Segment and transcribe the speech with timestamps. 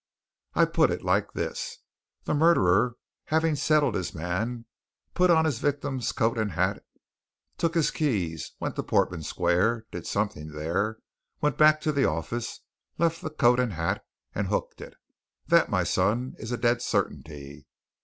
[0.55, 1.77] I put it like this.
[2.23, 4.65] The murderer, having settled his man,
[5.13, 6.83] put on his victim's coat and hat,
[7.59, 10.97] took his keys, went to Portman Square, did something there,
[11.39, 12.61] went back to the office,
[12.97, 14.03] left the coat and hat,
[14.33, 14.95] and hooked it.
[15.45, 17.67] That, my son, is a dead certainty.